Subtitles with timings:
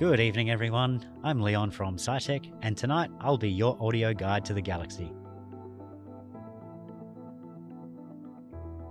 [0.00, 1.04] Good evening, everyone.
[1.22, 5.12] I'm Leon from SciTech, and tonight I'll be your audio guide to the galaxy.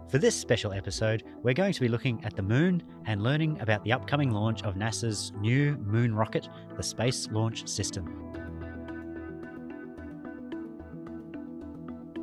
[0.08, 3.84] For this special episode, we're going to be looking at the moon and learning about
[3.84, 8.32] the upcoming launch of NASA's new moon rocket, the Space Launch System.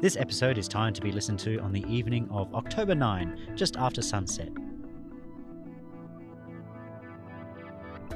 [0.00, 3.76] This episode is timed to be listened to on the evening of October 9, just
[3.78, 4.50] after sunset.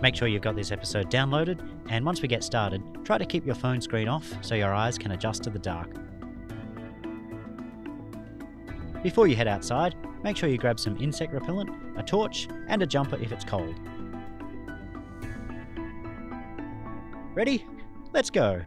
[0.03, 3.45] Make sure you've got this episode downloaded, and once we get started, try to keep
[3.45, 5.91] your phone screen off so your eyes can adjust to the dark.
[9.03, 12.87] Before you head outside, make sure you grab some insect repellent, a torch, and a
[12.87, 13.75] jumper if it's cold.
[17.35, 17.67] Ready?
[18.13, 18.63] Let's go!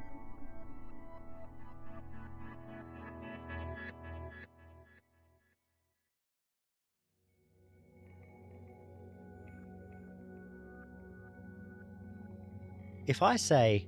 [13.06, 13.86] If I say,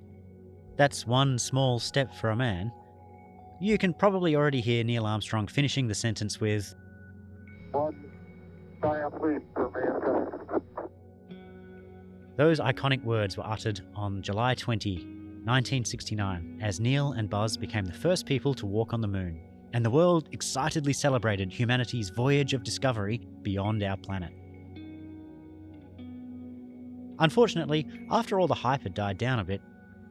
[0.76, 2.72] that's one small step for a man,
[3.62, 6.76] you can probably already hear Neil Armstrong finishing the sentence with,
[7.72, 8.12] One
[8.82, 10.62] giant leap for mankind.
[12.36, 14.96] Those iconic words were uttered on July 20,
[15.46, 19.40] 1969, as Neil and Buzz became the first people to walk on the moon,
[19.72, 24.34] and the world excitedly celebrated humanity's voyage of discovery beyond our planet.
[27.20, 29.62] Unfortunately, after all the hype had died down a bit,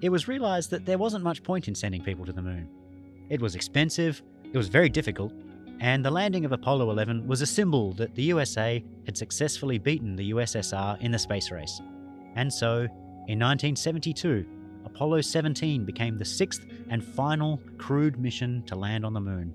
[0.01, 2.69] it was realised that there wasn't much point in sending people to the moon.
[3.31, 5.33] It was expensive, it was very difficult,
[5.81, 10.17] and the landing of Apollo 11 was a symbol that the USA had successfully beaten
[10.17, 11.81] the USSR in the space race.
[12.37, 12.87] And so,
[13.27, 14.47] in 1972,
[14.85, 19.55] Apollo 17 became the sixth and final crewed mission to land on the moon,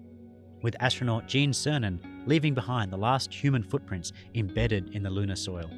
[0.62, 5.70] with astronaut Gene Cernan leaving behind the last human footprints embedded in the lunar soil.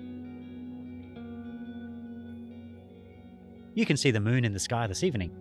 [3.73, 5.32] You can see the moon in the sky this evening.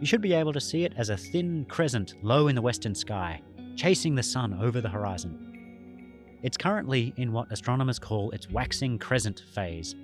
[0.00, 2.94] You should be able to see it as a thin crescent low in the western
[2.94, 3.40] sky,
[3.76, 6.38] chasing the sun over the horizon.
[6.42, 9.94] It's currently in what astronomers call its waxing crescent phase,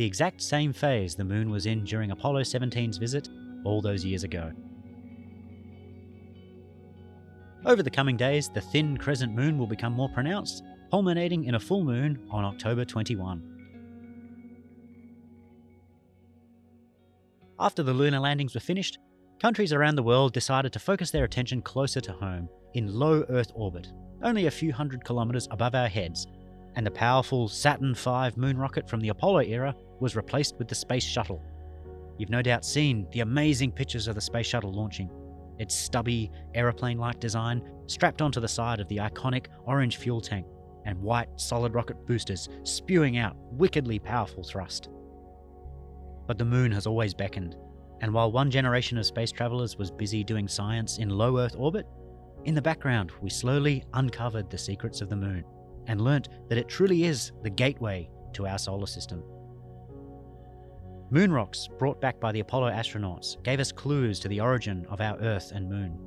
[0.00, 3.28] the exact same phase the moon was in during Apollo 17's visit
[3.64, 4.50] all those years ago.
[7.66, 11.60] Over the coming days, the thin crescent moon will become more pronounced, culminating in a
[11.60, 13.59] full moon on October 21.
[17.62, 18.98] After the lunar landings were finished,
[19.38, 23.52] countries around the world decided to focus their attention closer to home, in low Earth
[23.54, 26.26] orbit, only a few hundred kilometres above our heads,
[26.76, 30.74] and the powerful Saturn V moon rocket from the Apollo era was replaced with the
[30.74, 31.42] Space Shuttle.
[32.16, 35.10] You've no doubt seen the amazing pictures of the Space Shuttle launching.
[35.58, 40.46] Its stubby, aeroplane like design strapped onto the side of the iconic orange fuel tank,
[40.86, 44.88] and white solid rocket boosters spewing out wickedly powerful thrust.
[46.30, 47.56] But the moon has always beckoned,
[48.02, 51.88] and while one generation of space travelers was busy doing science in low Earth orbit,
[52.44, 55.42] in the background we slowly uncovered the secrets of the moon
[55.88, 59.24] and learnt that it truly is the gateway to our solar system.
[61.10, 65.00] Moon rocks brought back by the Apollo astronauts gave us clues to the origin of
[65.00, 65.98] our Earth and moon.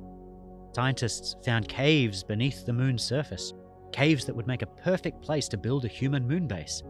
[0.74, 3.52] Scientists found caves beneath the moon's surface,
[3.92, 6.82] caves that would make a perfect place to build a human moon base.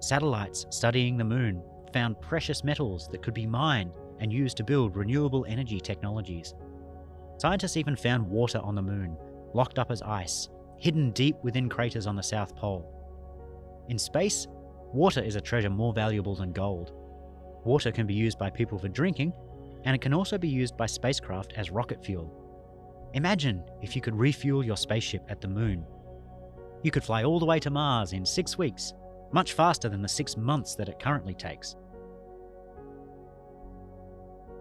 [0.00, 4.96] Satellites studying the moon found precious metals that could be mined and used to build
[4.96, 6.54] renewable energy technologies.
[7.38, 9.16] Scientists even found water on the moon,
[9.54, 12.86] locked up as ice, hidden deep within craters on the South Pole.
[13.88, 14.46] In space,
[14.92, 16.92] water is a treasure more valuable than gold.
[17.64, 19.32] Water can be used by people for drinking,
[19.84, 22.32] and it can also be used by spacecraft as rocket fuel.
[23.14, 25.84] Imagine if you could refuel your spaceship at the moon.
[26.82, 28.94] You could fly all the way to Mars in six weeks,
[29.32, 31.76] much faster than the six months that it currently takes.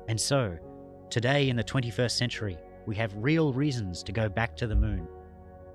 [0.08, 0.58] And so,
[1.10, 5.08] today in the 21st century, we have real reasons to go back to the moon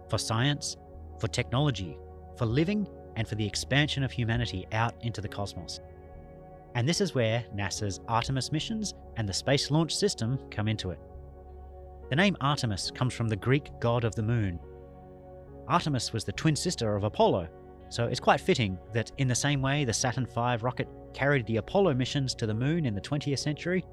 [0.09, 0.77] for science,
[1.19, 1.97] for technology,
[2.37, 2.87] for living,
[3.17, 5.81] and for the expansion of humanity out into the cosmos.
[6.75, 10.99] And this is where NASA's Artemis missions and the Space Launch System come into it.
[12.11, 14.59] The name Artemis comes from the Greek god of the moon.
[15.69, 17.49] Artemis was the twin sister of Apollo,
[17.95, 21.59] so it's quite fitting that in the same way the Saturn V rocket carried the
[21.59, 23.85] Apollo missions to the moon in the 20th century,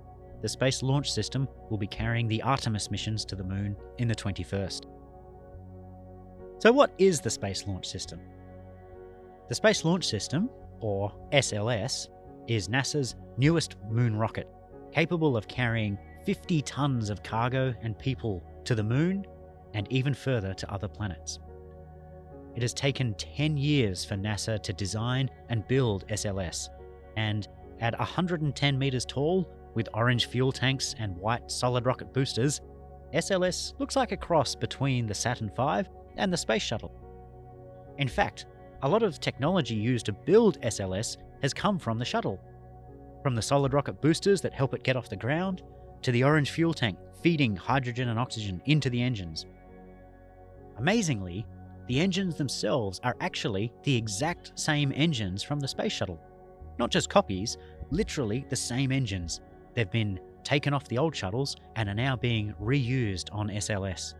[0.41, 4.15] the Space Launch System will be carrying the Artemis missions to the moon in the
[4.15, 4.85] 21st.
[6.57, 8.19] So, what is the Space Launch System?
[9.49, 10.49] The Space Launch System,
[10.79, 12.07] or SLS,
[12.47, 14.47] is NASA's newest moon rocket,
[14.91, 19.27] capable of carrying 50 tons of cargo and people to the moon
[19.75, 21.37] and even further to other planets.
[22.55, 26.69] It has taken 10 years for NASA to design and build SLS,
[27.15, 27.47] And
[27.79, 32.61] at 110 meters tall, with orange fuel tanks and white solid rocket boosters,
[33.13, 36.93] SLS looks like a cross between the Saturn V and the Space Shuttle.
[37.97, 38.45] In fact,
[38.83, 42.39] a lot of technology used to build SLS has come from the shuttle.
[43.23, 45.63] From the solid rocket boosters that help it get off the ground,
[46.01, 49.45] to the orange fuel tank feeding hydrogen and oxygen into the engines.
[50.77, 51.45] Amazingly,
[51.87, 56.19] the engines themselves are actually the exact same engines from the space shuttle.
[56.79, 57.57] Not just copies,
[57.89, 59.41] literally the same engines.
[59.73, 64.15] They've been taken off the old shuttles and are now being reused on SLS.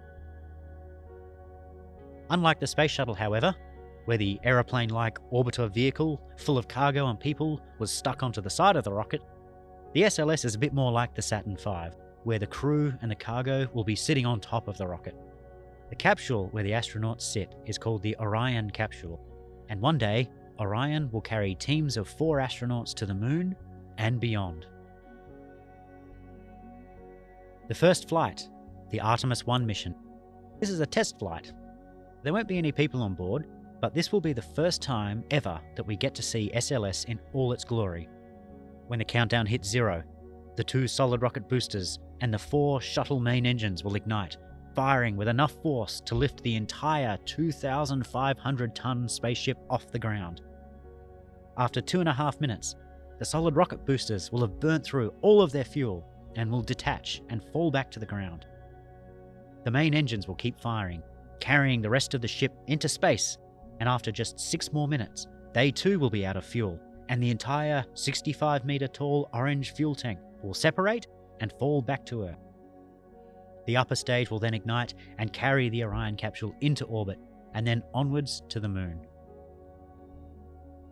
[2.29, 3.53] Unlike the space shuttle, however,
[4.05, 8.49] where the aeroplane like orbiter vehicle full of cargo and people was stuck onto the
[8.49, 9.21] side of the rocket,
[9.93, 13.15] the SLS is a bit more like the Saturn V, where the crew and the
[13.15, 15.15] cargo will be sitting on top of the rocket.
[15.91, 19.19] The capsule where the astronauts sit is called the Orion capsule,
[19.67, 23.57] and one day, Orion will carry teams of four astronauts to the moon
[23.97, 24.67] and beyond.
[27.67, 28.47] The first flight,
[28.89, 29.93] the Artemis 1 mission.
[30.61, 31.51] This is a test flight.
[32.23, 33.47] There won't be any people on board,
[33.81, 37.19] but this will be the first time ever that we get to see SLS in
[37.33, 38.07] all its glory.
[38.87, 40.03] When the countdown hits zero,
[40.55, 44.37] the two solid rocket boosters and the four shuttle main engines will ignite,
[44.75, 50.41] firing with enough force to lift the entire 2,500 ton spaceship off the ground.
[51.57, 52.75] After two and a half minutes,
[53.19, 57.21] the solid rocket boosters will have burnt through all of their fuel and will detach
[57.29, 58.45] and fall back to the ground.
[59.63, 61.03] The main engines will keep firing,
[61.39, 63.37] carrying the rest of the ship into space
[63.81, 66.79] and after just six more minutes, they too will be out of fuel,
[67.09, 71.07] and the entire 65 metre tall orange fuel tank will separate
[71.39, 72.37] and fall back to Earth.
[73.65, 77.19] The upper stage will then ignite and carry the Orion capsule into orbit,
[77.53, 78.99] and then onwards to the Moon.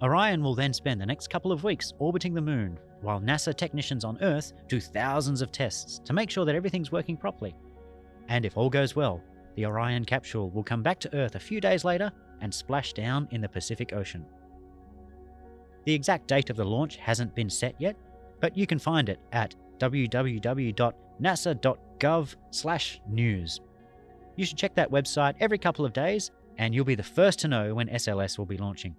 [0.02, 4.06] Orion will then spend the next couple of weeks orbiting the Moon, while NASA technicians
[4.06, 7.56] on Earth do thousands of tests to make sure that everything's working properly.
[8.28, 9.22] And if all goes well,
[9.56, 12.12] the Orion capsule will come back to Earth a few days later
[12.42, 14.26] and splash down in the Pacific Ocean.
[15.86, 17.96] The exact date of the launch hasn't been set yet,
[18.40, 19.56] but you can find it at
[22.00, 23.62] www.nasa.gov/news.
[24.36, 27.48] You should check that website every couple of days and you'll be the first to
[27.48, 28.96] know when SLS will be launching.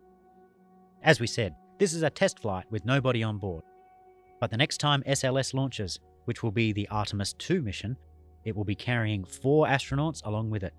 [1.03, 3.65] As we said, this is a test flight with nobody on board.
[4.41, 7.97] But the next time SLS launches, which will be the Artemis 2 mission,
[8.45, 10.75] it will be carrying four astronauts along with it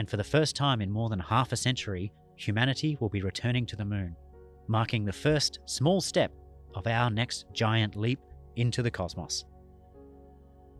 [0.00, 3.66] and for the first time in more than half a century, humanity will be returning
[3.66, 4.16] to the moon,
[4.66, 6.32] marking the first small step
[6.74, 8.18] of our next giant leap
[8.56, 9.44] into the cosmos.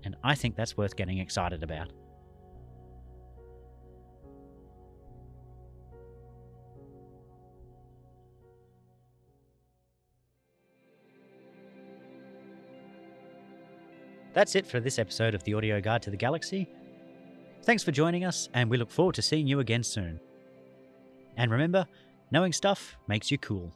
[0.04, 1.92] And I think that's worth getting excited about.
[14.32, 16.68] That's it for this episode of the Audio Guide to the Galaxy.
[17.64, 20.20] Thanks for joining us, and we look forward to seeing you again soon.
[21.36, 21.86] And remember,
[22.30, 23.72] knowing stuff makes you cool.